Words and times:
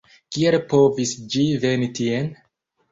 Kiel 0.37 0.57
povis 0.71 1.13
ĝi 1.37 1.47
veni 1.67 1.95
tien? 2.03 2.37